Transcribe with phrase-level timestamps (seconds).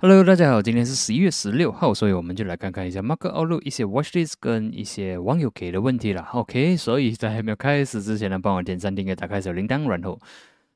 [0.00, 6.22] Hello，大家好，今天是十一月十六号，所以我们就来看看一下 Market Outlook 一些 Watchlist 跟一些网友给的问题了。
[6.34, 10.16] OK，所以在还没有开始之前呢，帮我点赞、订阅、打开小铃铛，然后。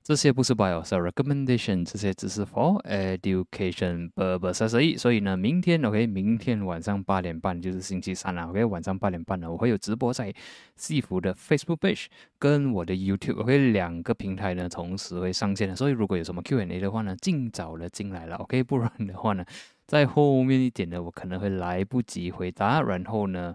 [0.02, 4.98] 这些不是 bio，是 recommendation，这些只是 for education purposes。
[4.98, 8.48] 所以呢，明天 OK，明天晚上八点半就是星期三了。
[8.48, 10.34] OK，晚上八点半呢，我会有直播在
[10.74, 12.06] 西服的 Facebook page
[12.38, 15.76] 跟我的 YouTube OK 两个平台呢同时会上线的。
[15.76, 18.34] 所以如果有什么 Q&A 的话呢，尽早的进来了。
[18.36, 19.44] OK，不然的话呢，
[19.86, 22.82] 在后面一点呢，我可能会来不及回答。
[22.82, 23.54] 然后呢？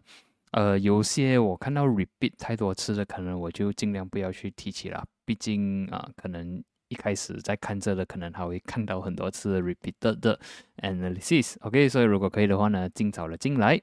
[0.57, 5.05] 呃，有些我看到 repeat 太多次的，可能我就尽量不要去提起了。
[5.23, 10.39] 毕竟啊，可能一开始在看这的，可能还会看到很多次 repeat 的
[10.81, 11.57] analysis。
[11.59, 13.79] OK，所以如果可以的话呢，尽早的进来。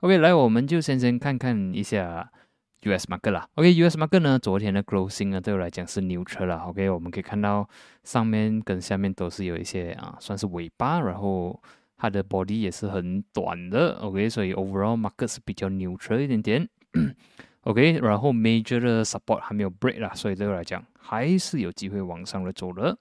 [0.00, 2.28] OK，来，我们就先先看看一下
[2.82, 3.48] US market 啦。
[3.54, 6.56] OK，US market 呢，昨天的 closing 呢，对我来讲是牛车了。
[6.64, 7.68] OK，我们可以看到
[8.02, 11.62] 上面跟下面都是有一些啊，算是尾巴，然后。
[12.00, 16.68] 它的 body 也是很短的，OK，所以 overall market 是比较 neutral 一点点
[17.62, 22.96] ，OK，然后 major 的 support 还没有 break 啦，所以对我来讲还是有机会往上的走的。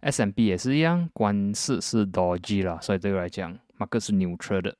[0.00, 4.76] S&P 也是一样，关市是 dodgy 啦，所以对我来讲 market 是 neutral 的。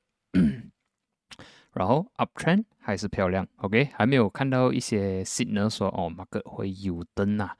[1.73, 7.57] 然后 uptrend 还是漂亮，OK，还没有看到一些 signal 说哦 market 会有灯啊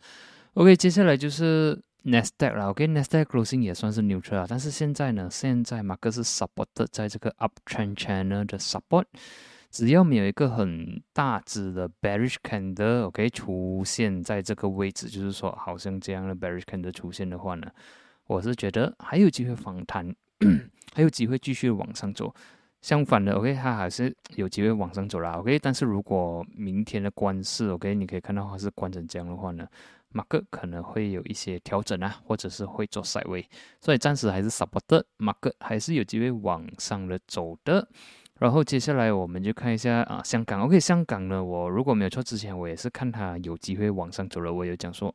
[0.54, 1.82] ，OK，接下来就是。
[2.06, 9.06] Nasdaq 啦，OK，Nasdaq closing 也算是 neutral 啊，但是现在呢，现在马克是 supported 在这个 uptrend channel 的 support，
[9.72, 17.72] 只要没有一个很大只的 bearish candle，OK 出现在这个位置，就是说好像这样的 bearish candle 出现的话呢，
[18.28, 20.16] 我是觉得还有机会反弹，
[20.94, 22.32] 还有机会继续往上走。
[22.82, 29.68] 相反的，OK，它还是有机会往上走啦，OK，但是如果明天的关市，OK，你可以看到它是关成这样的话呢。
[30.16, 33.46] 马克可能会有一些调整啊，或者是会做塞位，
[33.82, 37.86] 所以暂时还是 support 马克还是有机会往上的走的。
[38.40, 44.54] 然后接下来我们就看一下啊，香港 OK，香港呢，我如果没有错，之前我也是看它有机会往上走了。
[44.54, 45.14] 我有讲说，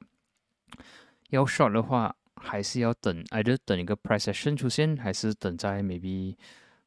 [1.30, 6.36] 要 short 的话，还是要等，either 等一个 price action 出现，还是等在 maybe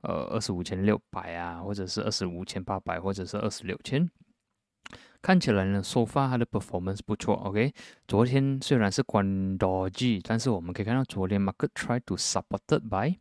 [0.02, 4.08] 呃二十五千六百啊，或者是二十五千八百，或者是二十六千。
[5.24, 7.74] 看起来呢，so far 它的 performance 不错，OK。
[8.10, 13.16] 昨天虽然是关多 G，但是我们可以看到昨天 market try to supported by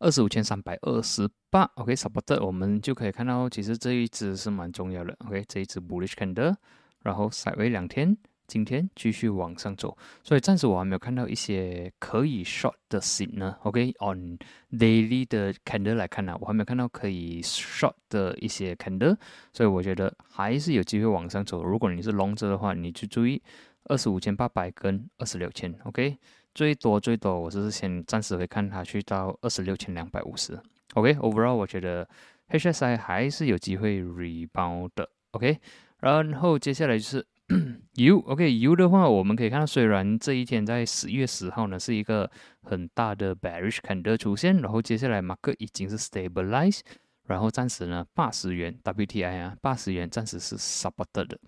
[0.00, 6.56] 二十五千三百二十八，OK，supported，我们就可以看到其实这一只是蛮重要的，OK，这一只 bullish candle，
[7.02, 8.18] 然后 s i d e w a y 两天。
[8.52, 13.56] 今天继续往上走，所以暂时我还没有看到一些可以 short 的 s i g 呢。
[13.62, 14.38] OK，on
[14.72, 19.16] daily 的 candle 来看呢，我还没有看到可以 short 的一些 candle，
[19.54, 21.64] 所以我觉得还是有机会往上走。
[21.64, 23.42] 如果你是 long 者的话，你就注意
[23.84, 25.74] 二十五千八百跟二十六千。
[25.84, 26.18] OK，
[26.54, 30.60] 最多最多我就是先暂时会看它去到二十六千两百五十。
[30.92, 32.06] OK，overall 我觉得
[32.50, 35.08] HSI 还是有机会 rebound 的。
[35.30, 35.58] OK，
[36.00, 37.26] 然后接下来就是。
[37.96, 42.30] U OK U 的话，我们可以看到，虽然这一天在十月十号呢是一个
[42.62, 46.80] 很大的 bearish candle 出现，然后接下来马克已经是 stabilize，
[47.26, 51.38] 然后暂时呢八十元 WTI 啊八十元暂时是 supported 的，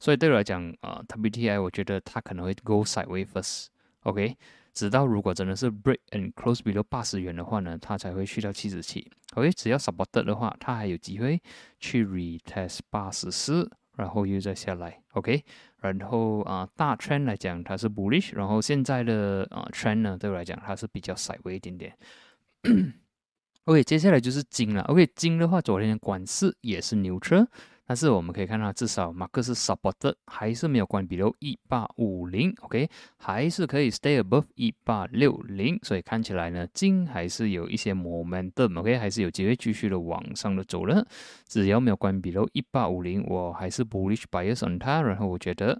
[0.00, 4.36] 所以对我来讲啊 WTI 我觉得它可能会 go sideways，OK，
[4.74, 9.08] 直到如果真的是 break and close below 八十元的话呢，它才会去到七十七。
[9.34, 11.40] OK，只要 supported 的话，它还有机会
[11.78, 13.70] 去 retest 八十四。
[13.96, 15.44] 然后又再下来，OK，
[15.80, 21.96] 然后啊，大圈来讲它是 bullish，然后现在的啊 trend 呢，对我来讲它是比较稍微一点点。
[23.64, 27.46] OK，接下来就是金了，OK，金的话昨天的管市也是牛车。
[27.92, 32.88] 但是我们可以看到，至少马克思 support 还是没有关闭到一八五零，OK，
[33.18, 41.06] 还是可以 stay above 一八六零，所以看起来呢，金还是有一些 momentum，OK，还是有机会继续的往上的走了。
[41.46, 45.02] 只要没有关闭到一八五零，我还是 bullish bias on 它。
[45.02, 45.78] 然后我觉得，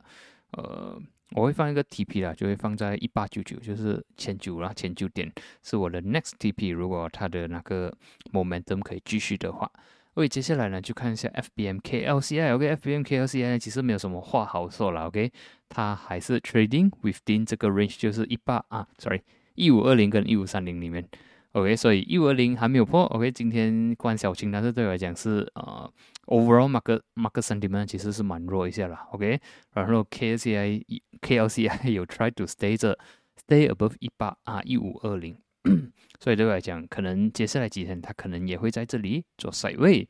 [0.51, 6.75] 呃，我会放一个 TP 啦，就会放在一八九九，就是千九啦，千九点是我的 next TP。
[6.75, 7.91] 如果它的那个
[8.35, 9.73] momentum 可以继续的话。
[10.15, 12.55] OK，接下来呢，就看一下 FBMKLCI。
[12.55, 15.07] OK，FBMKLCI 其实没有什么话好说了。
[15.07, 15.33] OK，
[15.71, 19.23] 它还是 trading within 这个 range，就是一八啊，sorry，
[19.55, 21.09] 一五二零跟一五三零里面。
[21.53, 23.05] OK，所以一五二零还没有破。
[23.05, 25.91] OK，今天关小青，但是对我来讲是呃
[26.27, 28.99] ，overall market market sentiment 其实是蛮弱一下了。
[29.13, 29.41] OK，
[29.73, 30.85] 然后 KLCI
[31.23, 32.99] KLCI 有 try to stay 着
[33.47, 35.35] stay above 一八啊一五二零。
[36.21, 40.09] 所以对我来讲，可能接下来几天它可能也会在这里做水位。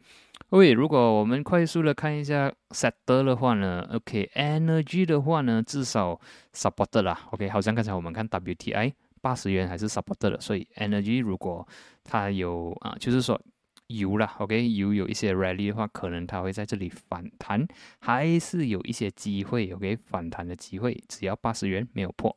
[0.51, 6.21] OK，如果我们快速的看一下 Sector 的话呢，OK，Energy 的话呢，至少
[6.53, 7.29] Support 啦。
[7.31, 11.67] OK，好像刚才我们看 WTI 八十元还是 support 的，所以 energy 如果
[12.03, 13.41] 它有啊，就是说
[13.87, 17.65] 油啦，OK，油有一些 rally 的话，可能它会在这里反弹，
[18.01, 22.35] 还是有一些机会，OK，反弹的机会，只要八十元没有破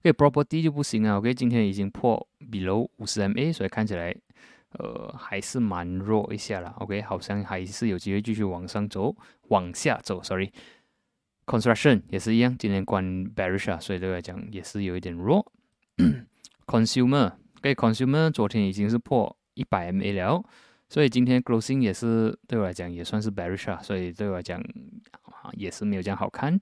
[0.00, 4.14] ，OK property 就不行啊，OK，今天已经破 below 五十 MA，所以看起来
[4.78, 9.14] 呃还是蛮弱一下了，OK，好像还是有机会继续往上走，
[9.48, 10.50] 往下走，sorry。
[11.46, 13.02] Construction 也是一样，今天关
[13.34, 15.50] bearish 啊，所以对我来讲也是有一点弱。
[16.66, 17.32] Consumer，
[17.62, 20.44] 对 Consumer 昨天已经是破一百 MA 了，
[20.90, 24.62] 所以今天 closing 也是对我来讲也算是 bearish 啊，所以对我来讲
[25.54, 26.60] 也是没有这样好看。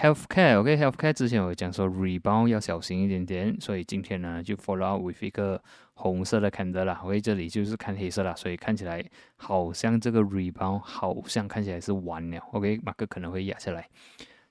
[0.00, 5.62] Healthcare，OK，Healthcare 之前我讲说 rebound 要小心一点点，所以今天呢就 follow up with 一个。
[6.00, 9.04] 红色的 candle 啦，OK，这里就是看黑色啦，所以看起来
[9.34, 13.84] 好像这个 rebound 好像看起来是完了，OK，马克可能会压下来。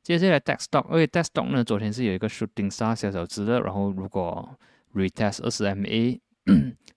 [0.03, 1.33] 接下来 d e s k t o c k o k d e s k
[1.33, 4.59] t o c k 呢，昨天是有一个 shooting star 小小只的，然后如果
[4.93, 6.19] retest 二十 MA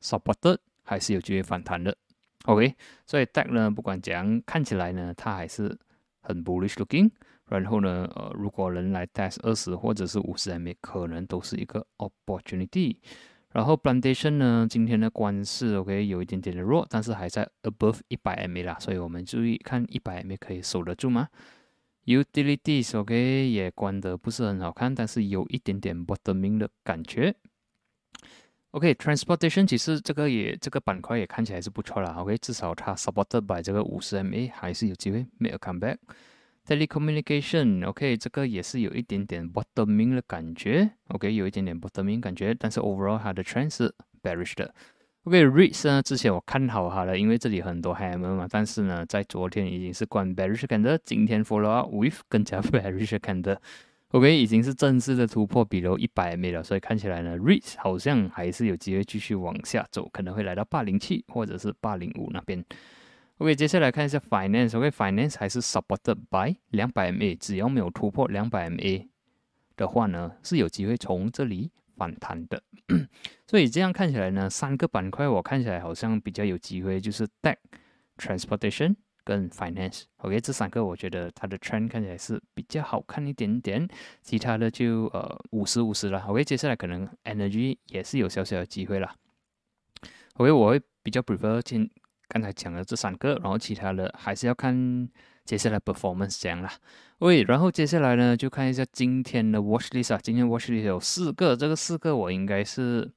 [0.02, 1.96] supported 还是有机会反弹的
[2.46, 2.74] ，OK，
[3.06, 5.78] 所以 d e c 呢不管怎样看起来呢，它还是
[6.22, 7.12] 很 bullish looking，
[7.50, 12.96] 然后呢，呃，如果能来 test 二十或者是五十 MA，可能都是一个 opportunity。
[13.52, 21.28] 然后 plantation 呢，今天的关是 OK 有一点点的弱，但是还在 above 一百 MA 啦，所以我们注意看一百 MA 可以守得住吗
[22.04, 27.34] ？Utilities OK 也关的不是很好看，但是有一点点 bottoming 的感觉。
[28.70, 35.96] OK，transportation 其实这个也这个板块也看起来是不错啦，OK 至少它 supported by 这个五十 MA 还是有机会 make a comeback。
[36.70, 44.72] Telecommunication，OK，这个也是有一点点 bottoming 的感觉，OK，有一点点 bottoming 感觉，但是 overall 它的 trend 是 bearish 的。
[45.24, 53.60] OK，REITs 呢，之前我看好它了，因为这里很多 hammer 嘛，但是呢，在昨天已经是关 bearish 看的，今天 follow up with 更加 bearish 看的
[54.12, 62.64] ，OK，已经是正式的突破比如一百 m 了，所以看起来呢，REITs 好像还是有机会继续往下走，可能会来到八零七或者是八零五那边。
[63.40, 64.76] OK，接下来看一下 Finance。
[64.76, 69.08] OK，Finance 还是 supported by 两百 MA，只要没有突破两百 MA
[69.76, 72.62] 的话呢，是有机会从这里反弹的。
[73.48, 77.56] 所以这样看起来呢，三个板块我看起来好像比较有机会，就是 Tech、
[78.18, 78.94] Transportation
[79.24, 80.02] 跟 Finance。
[80.18, 83.88] OK，这三个我觉得它的 trend 看起来是比较好看一点点，
[84.20, 86.20] 其他的就呃五十五十了。
[86.28, 89.14] OK，接下来可能 Energy 也是有小小的机会了。
[90.34, 91.90] OK，我会比较 prefer 进。
[92.30, 95.08] 刚才讲了这三个，然后其他的还是要看
[95.44, 96.72] 接下来 performance 样啦。
[97.18, 100.20] 喂，然后接下来呢，就看一下今天的 watch list 啊。
[100.22, 103.10] 今天 watch list 有四个，这个四个我应该是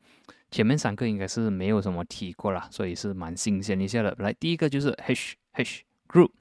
[0.49, 4.15] 前面三个应该是没有什么提过啦，所以是蛮新鲜一下的。
[4.17, 6.31] 来，第一个就是 H H Group。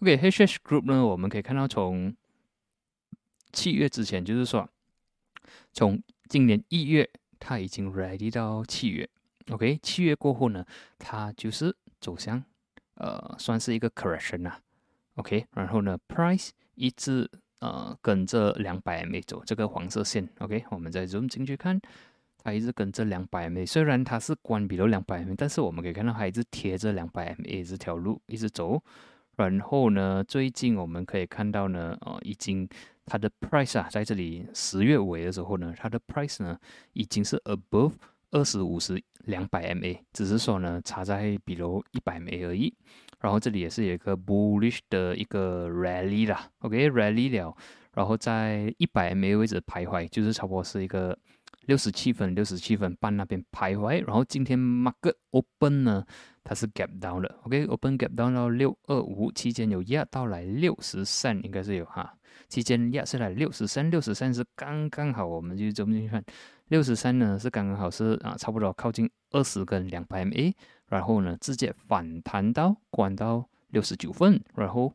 [0.00, 2.14] OK，H H Group 呢，我们可以看到从
[3.52, 4.68] 七月之前，就是说
[5.72, 7.08] 从今年一月，
[7.40, 9.08] 它已经 ready 到七月。
[9.50, 10.64] OK，七月过后呢，
[10.98, 12.42] 它就是走向，
[12.96, 14.58] 呃，算是一个 correction 啊
[15.14, 21.80] ，OK，然后呢，price 一直呃跟着两百 MA 走，这个黄色线，OK，我们再 zoom 进去看，
[22.42, 28.82] 它一直跟着两百 MA，虽然它是关闭了两百 MA，但是我们可以看到它一直贴着两百 MA 这条路一直走，
[29.36, 32.68] 然后呢，最近我们可以看到呢，呃，已经
[33.06, 36.58] 它的 price 啊，在这里十月尾的时候呢，它的 price 呢
[36.92, 37.92] 已经是 above
[38.32, 39.00] 二十五十。
[39.26, 42.74] 两百 MA，只是说呢，差在比如一百 MA 而已。
[43.20, 47.56] 然后这里也是有一个 bullish 的一个 rally 啦，OK，rally 了，
[47.94, 51.16] 然后在一百 MA 位置徘徊，就是差不多是一个
[51.66, 54.04] 六十七分、六十七分半那边徘徊。
[54.04, 56.04] 然后今天 market open 呢，
[56.42, 62.12] 它是 gap down 了，OK，open gap down 到六二五期间有压到来六十三，应该是有哈，
[62.52, 66.22] 期间压下来六十三，六十三是刚刚好，我们就这么去看。
[66.68, 70.52] 六十三呢是刚刚好是啊，差不多靠近二十跟两百 MA，
[70.88, 74.92] 然后呢直接反弹到管到六十九分，然后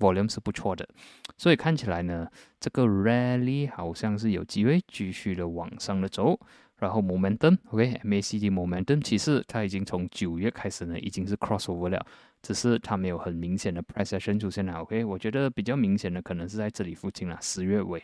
[0.00, 0.88] volume 是不错的，
[1.36, 6.36] 所以看起来呢这个 rally 好像是有机会继续的往上的走，
[6.78, 12.06] 然后 momentum，OK，MACD momentum 其实它已经从九月开始呢已经是 crossover 了，
[12.42, 18.02] 只是它没有很明显的 price action 出现了，OK，我觉得比较明显的可能是在这里附近了，十月尾。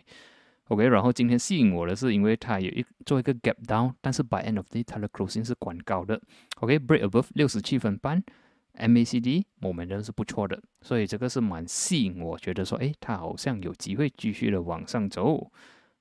[0.68, 6.18] OK，然后今天吸引我的是，因为它有一做一个 gap down，但是 by end of day 它的 closing 是管高的。
[6.60, 8.22] OK，break above 六十七分半
[8.78, 15.50] ，MACD momentum 是不错的，所以这个是蛮吸引我，觉得说，哎，它好像有机会继续的往上走。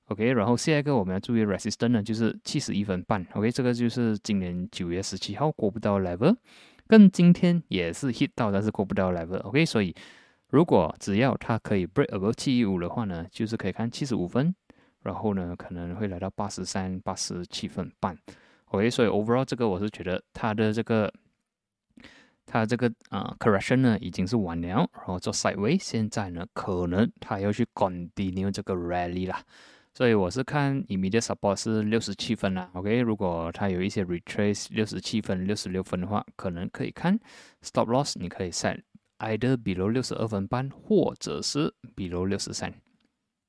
[0.06, 3.26] OK，然后下一个我们要注意 resistance 呢，就是七十一分半。
[3.34, 6.36] OK，这个就是今年九月十七号过不到 level，
[6.86, 9.38] 跟今天也是 hit 到，但是过不到 level。
[9.42, 9.94] OK，所以
[10.48, 14.54] 如果只要它可以 break above 七一五的话呢，就是可以看七十五分。
[15.04, 18.16] 然后呢可能会来到八十三、八十七分半。
[18.66, 21.12] OK，所以 overall 这个我是觉得它的这个
[22.46, 29.42] 它这个啊 correction 呢已经是完了，然后做 sideway，现在呢可能它要去 continue 这个 rally 啦。
[29.94, 37.18] 所以我是看 immediate support 是六十七分啦，OK，如果它有一些 retrace 六十七分、六十六分的话，可能可以看
[37.60, 38.80] stop loss，你可以 set
[39.18, 42.72] either below 六十二分半，或者是 below 六十三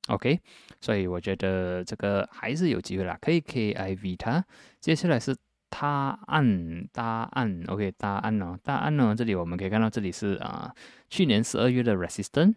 [0.08, 0.38] ，OK，
[0.82, 4.44] 所以我觉得这个还是有机会啦，可以 KIV 它。
[4.80, 5.34] 接下来是
[5.70, 5.88] 答
[6.26, 8.58] 案，答案，OK，答案呢？
[8.62, 9.14] 答案呢？
[9.16, 10.74] 这里我们可以看到，这里是啊，
[11.08, 12.54] 去年十二月的 resistance。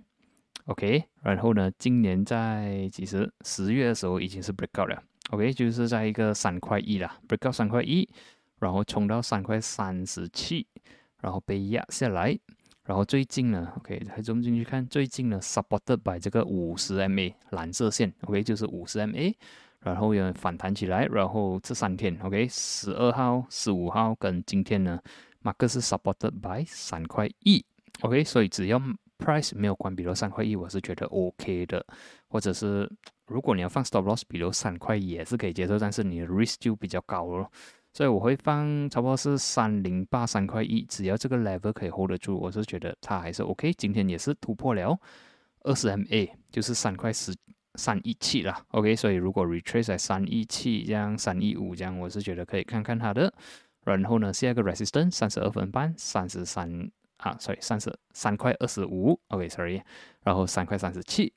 [0.65, 5.01] OK，然后呢，今年在其实十月的时候已经是 break out 了。
[5.29, 8.07] OK，就是在一个三块一啦，break out 三块一，
[8.59, 10.65] 然后冲到三块三十七，
[11.21, 12.37] 然后被压下来，
[12.85, 19.33] 然后最近呢，OK，还走进去看，最近呢 supported by 这个五十 MA 蓝色线，OK，就是五十 MA，
[19.81, 24.99] 然后有反弹起来，然后这三天，OK，十二号、十五号跟今天呢，
[25.41, 27.63] 马克是 supported by 三块一
[28.01, 28.81] ，OK，所以只要
[29.17, 31.85] Price 没有关，比如三块一，我是觉得 OK 的，
[32.27, 32.89] 或者是
[33.25, 37.49] 如果你要放 Stop Loss，比如三块也是可以接受，但是你的 Risk 就比较高了，
[37.93, 43.73] 所以我会放差不多是三零八三块一，只要这个 Level 可以 hold 得住，我是觉得它还是 OK。
[43.73, 44.97] 今天也是突破了
[45.63, 47.35] 二十 MA，就是三块十
[47.75, 48.95] 三一七了，OK。
[48.95, 53.33] 所以如果 Retrace 在三一七这样，三一五这样，我是觉得可以看看它的。
[53.83, 56.91] 然后呢，下一个 Resistance 三十二分半，三十三。
[57.17, 59.81] 啊，sorry，三十三块二十五，OK，sorry，
[60.23, 61.33] 然后三块三十七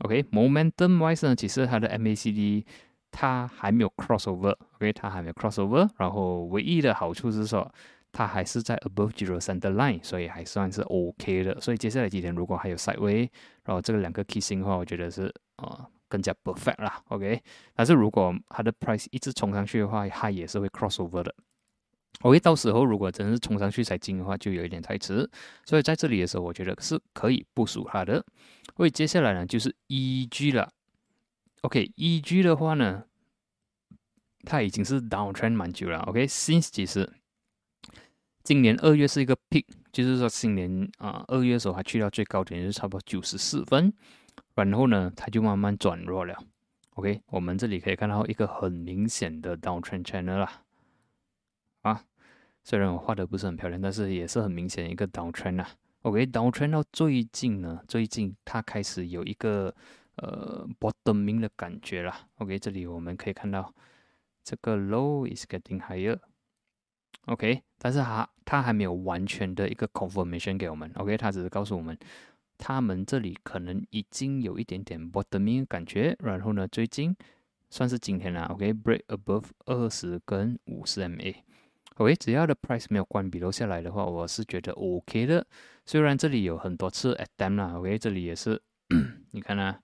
[0.00, 2.64] ，OK，momentum wise 呢，其实它的 MACD
[3.10, 7.72] 它还没有 crossover，OK，它还没有 crossover，然后唯一的好处是说
[8.12, 11.60] 它还是在 above zero center line，所以还算是 OK 的。
[11.60, 13.28] 所以接下来几天如果还有 sideway，
[13.64, 17.42] 然后这个两个 kissing 的话，我觉得是啊更加 perfect 啦，OK。
[17.74, 21.34] 但是如果它的 price 一直冲上去的话，它也是会 crossover 的。
[22.24, 25.30] OK，到时候如果真是冲上去才进的话，就有一点太迟。
[25.66, 28.24] 所以在这里的时候，我觉得是可以部署它的。
[28.78, 30.72] 所以接下来呢，就是 EG 了。
[31.60, 33.04] OK，EG 的话呢，
[34.44, 35.98] 它已经是 downtrend 蛮久了。
[36.00, 37.12] OK，since 其实
[38.42, 43.92] 今年二月是一个 peak，就是说新年啊二月的时候，它去到最高点是差不多九十四分，
[44.54, 46.34] 然后呢，它就慢慢转弱了。
[46.94, 50.62] OK，我们这里可以看到一个很明显的 downtrend channel 啦。
[51.82, 52.02] 啊，
[52.64, 55.68] 虽然我画的不是很漂亮，但是也是很明显一个 downtrend 啊。
[56.00, 59.74] OK，downtrend 到最近呢，最近它开始有一个
[60.16, 62.28] 呃 bottoming 的感觉了。
[62.38, 63.72] OK，这里我们可以看到
[64.42, 66.18] 这个 low is getting higher。
[67.26, 70.90] OK，但是它它还没有完全的一个 confirmation 给我们。
[70.96, 71.98] OK，它只是告诉我们，
[72.56, 76.16] 他们这里可能已经有一点点 bottoming 感觉。
[76.20, 77.14] 然后呢，最近
[77.70, 78.44] 算是今天了。
[78.46, 81.34] OK，break above 二十跟五十 MA。
[81.96, 85.46] OK，只要的 price 没有关闭留下来的话，我是觉得 OK 的。
[85.86, 88.60] 虽然这里有很多次 attempt 啦，OK，这里也是，
[89.30, 89.78] 你看啊，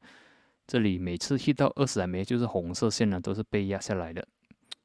[0.67, 4.27] 这里每次 hit 到二十 MA 就是红色线呢，都是被压下来的。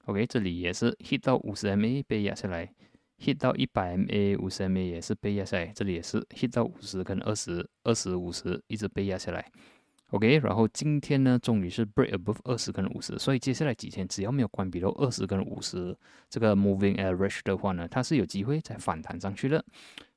[0.06, 2.72] OK，这里也是 hit 到五十 MA 被压下来
[3.18, 9.52] ，hit 到一百 MA 五十 MA 也是被压下来，这里也是 hit 到五十跟二十二十五十一直被压下来。
[10.16, 15.94] OK，然后今天呢，终于是 break above 二十跟五十，所以接下来几天只要没有关闭到二十跟五十
[16.30, 19.62] 这个 moving average 的话呢，它是有机会再反弹上去的。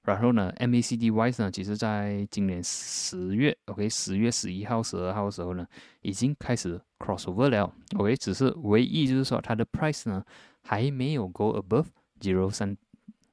[0.05, 5.67] 然后呢，MACD wise 呢，其实在今年十月，OK，十月十一号、十二号的时候呢，
[6.03, 7.75] 已经开始 crossover 了。
[7.97, 10.25] OK，只是唯一就是说它的 price 呢
[10.63, 11.87] 还没有 go above
[12.21, 12.49] zero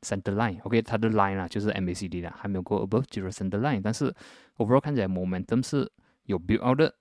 [0.02, 0.60] center line。
[0.64, 3.82] OK，它的 line 啊就是 MACD 的，还没有 go above zero center line。
[3.84, 4.12] 但是
[4.58, 5.90] overall 看起来 momentum 是
[6.26, 6.96] 有 build out 的，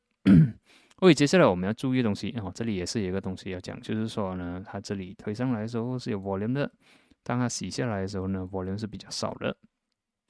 [0.99, 6.71] 所以接下来我们要注意的东西哦，这里也是有一个东西要讲，就是说呢，它这里推上来的时候是有 volume 的，
[7.23, 9.57] 当它洗下来的时候呢，volume 是比较少的。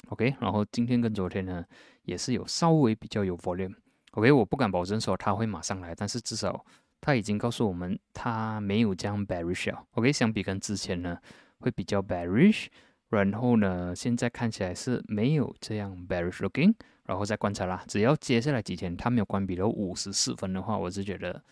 [0.08, 1.64] OK，然后今天跟昨天呢，
[2.02, 3.74] 也是有稍微比较有 volume。
[4.12, 6.64] OK，我不敢保证说它会马上来，但是至少
[7.00, 9.74] 它已经告诉我们它没有这样 bearish。
[9.92, 11.18] OK，相比跟之前呢，
[11.58, 12.66] 会比较 bearish，
[13.08, 16.74] 然后呢，现在看起来是没有这样 bearish looking。
[17.06, 21.42] 然后再观察啦，只要接下来几天它没有关闭到五十四分的话，我是觉得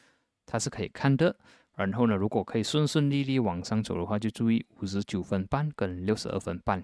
[0.46, 1.36] 它是可以看的。
[1.76, 6.82] 然后呢，如果可以顺顺利利往上走的话，就注意五十九分半跟六十二分半。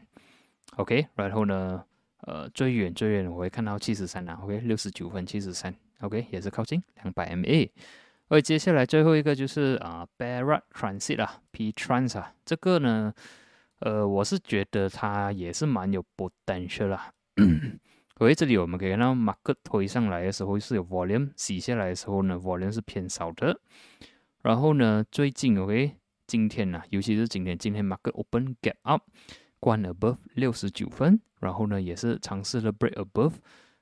[0.76, 1.82] OK，然后呢，
[2.26, 4.38] 呃，最远最远我会看到七十三啊。
[4.42, 5.75] OK，六十九分七十三。
[6.00, 7.70] OK，也是靠近两百 MA。
[8.28, 13.14] 而接下来最后一个就是啊，Bear Transit 啊，P Trans 啊，这个呢，
[13.80, 17.12] 呃，我是觉得它也是蛮有 potential 啦。
[18.18, 23.61] OK，这里我们可以看到 market 推上来的时候是有 volume，洗下来的时候呢 volume 是偏少的。
[24.42, 29.02] 然后呢，最近 OK，今天呢，尤其是今天，今天 market open gap up，
[29.61, 33.35] 关 above 六十九分，然后呢也是尝试了 break above。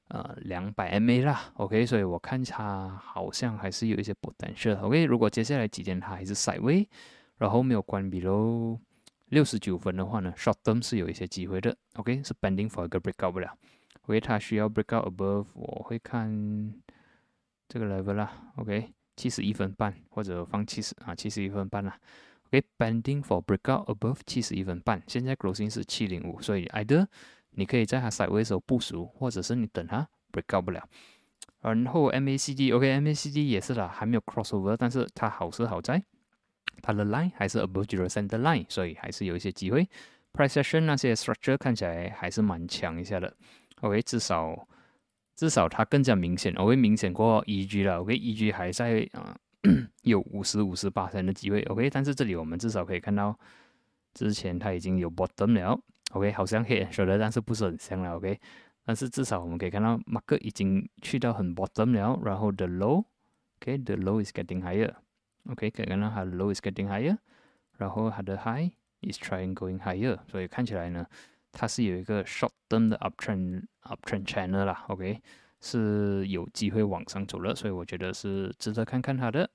[0.08, 4.78] 呃，两百 MA 啦，OK，所以我看它好像还是有一些 potential。
[4.78, 6.86] OK，如果接下来几天它还是 side way，
[7.38, 8.78] 然后没有关闭喽，
[9.28, 11.76] 六十九分的话呢，short term 是有一些机会的。
[11.94, 13.56] OK，是 pending for 一个 breakout 不了
[14.02, 16.72] ，OK，它需要 breakout above，我会看
[17.68, 21.98] 这个 level 啦，OK，七十一分半或者放七十啊，七十一分半啦。
[22.46, 27.06] OK，pending for breakout above 七十一分半，现在 closing 是七零五，所以 either
[27.50, 30.88] 你可以在它 side way 的时候部署，或者是你等它 break out 不了。
[31.62, 36.00] 然后 MACD，OK，MACD 也是啦，还没有 crossover，但是它好是好在
[36.82, 39.88] 它的 line 还是 above zero center line，所以还是有一些机会。
[40.32, 43.34] Price action 那些 structure 看起来还是蛮强一下的。
[43.80, 44.68] OK，至少
[45.34, 48.00] 至少它更加明显，OK，明显过 EG 了。
[48.00, 49.36] OK，EG 还在啊，
[50.02, 51.62] 有五十五十八的机会。
[51.62, 53.38] OK，但是这里我们至少可以看到，
[54.14, 55.78] 之前它已经有 bottom 了。
[56.12, 58.16] OK，好像黑说的，但是不是很像了。
[58.16, 58.38] OK，
[58.84, 64.94] 但是至少我们可以看到马克已经去到很 bottom 了，然后 the low，OK，the low is getting higher。
[65.48, 67.16] OK，可以看到它的 low is getting higher，
[67.78, 68.70] 然后它的 high
[69.02, 70.18] is trying going higher。
[70.28, 71.06] 所以看起来呢，
[71.52, 74.84] 它是有一个 short term 的 uptrend uptrend channel 啦。
[74.88, 75.20] OK，
[75.60, 79.48] 是有机会往上走了，所以我觉得是值得看看它的。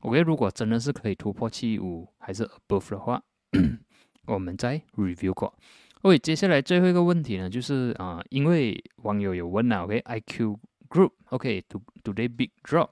[0.00, 3.22] OK，如果真的是可以突破七五还是 above 的话。
[4.26, 5.52] 我们再 review 过。
[6.02, 10.56] OK，接下来最后一个问题呢，就是啊，因为网友有问啊，OK，IQ
[10.88, 12.90] Group，OK，do do they big drop？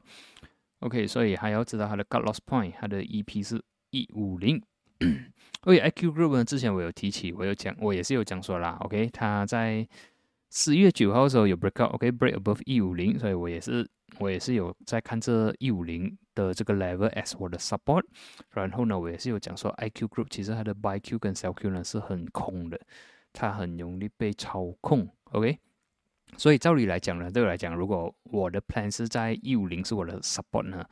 [0.81, 4.63] OK，所以还要知道它的 cut loss point，它的 EP 是一五零。
[5.63, 9.87] OK，IQ Group 呢，之前我有提起，我有讲，我也是有讲说啦，OK，它在
[10.51, 13.89] 四月九号的时候有 breakout，OK，break above 一五零，所以我也是。
[14.19, 18.03] 我也是有在看这一五零的这个 level as 我的 support，
[18.53, 22.81] 然后呢，我也是有讲说 IQ group 其实它的 buy Q 跟 sell Q 呢是很空的，
[23.35, 25.59] 它很容易被操控，OK？
[26.37, 30.85] 所以照理来讲呢，对我来讲，如果我的 plan 是在一五零是我的 support 呢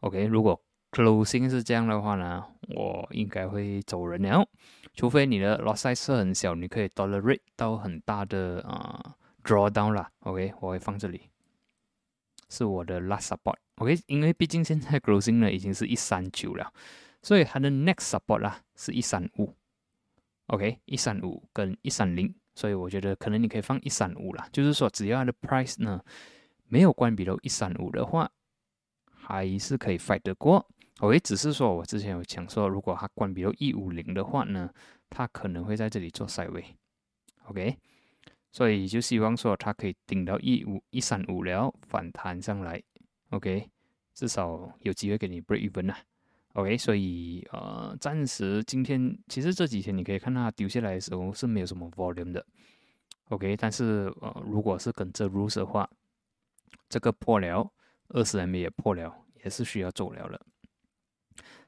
[0.00, 0.24] ，OK？
[0.26, 0.58] 如果
[0.90, 4.46] closing 是这样的话呢，我应该会走人了，
[4.94, 10.54] 除非你的 loss size 很小，你可以 tolerate 到很大的啊 drawdown 啦，OK？
[10.60, 11.22] 我会放这里。
[12.48, 16.70] 是我的 last support，OK，因为毕竟现在 closing 呢已经是一三九了，
[17.22, 19.54] 所以它的 next support 啦是一三五
[20.48, 26.02] ，OK，一三五跟一三零，所以我觉得可能你可以放一三五啦，就是说只要它的 price 呢
[26.66, 28.30] 没有关闭到一三五的话，
[29.10, 30.66] 还是可以 fight 得过
[31.00, 34.70] ，OK，只是说我之前有讲说，如果它关闭到一五零的话呢，
[35.08, 37.78] 它可能会在这里做 side way，OK。
[38.50, 42.82] 所以就希望说它可以顶到一五一三五了，反弹上来
[43.30, 43.70] ，OK，
[44.12, 45.98] 至少有机会给你 break even 啊
[46.54, 52.44] ，OK，所以呃，暂时今天其实这几天你可以看到它丢下来的时候是没有什么 volume 的
[53.28, 55.88] ，OK，但是呃，如果是跟着 rules 的话，
[56.88, 57.72] 这个破了，
[58.08, 60.40] 二十 M 也破了，也是需要走了了。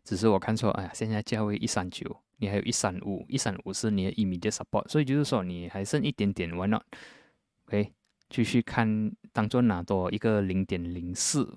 [0.02, 2.20] 只是我看错，哎呀，现在价位一三九。
[2.38, 7.92] 你还有一三五，一三五是你的 immediate support，所以就是说你还剩一点点，why not？OK，
[8.28, 11.56] 继续看，当做拿多一个零点零四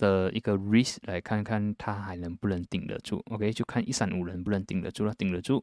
[0.00, 3.22] 的一个 risk 来看看它还能不能顶得住。
[3.26, 5.62] OK，就看一三五能不能顶得住了，顶得住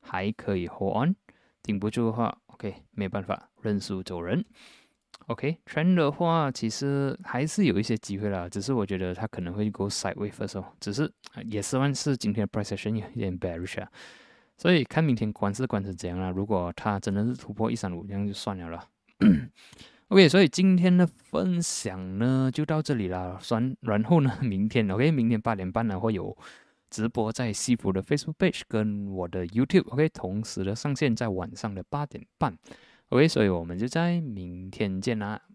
[0.00, 1.14] 还可以 hold on，
[1.62, 4.44] 顶不住的话，OK，没办法，认输走人。
[5.26, 11.08] OK，trend 的话其实还是有一些机会啦，只是我觉得它可能会 go sideways first 哦，只是
[11.44, 13.88] 也算是今天的 price action 有点 bearish 啊，
[14.56, 16.30] 所以看明天关是关成怎样啦。
[16.30, 18.88] 如果它真的是突破一三五，这样就算了了。
[20.10, 26.36] OK，所以今天的分享呢就到这里啦，算然后呢，明天 OK，明天八点半呢会有
[26.90, 32.58] 直播在西服的 Facebook page 跟我的 YouTube OK，同时的上线在晚上的八点半。
[33.10, 35.40] OK，所以我们就在明天见啦，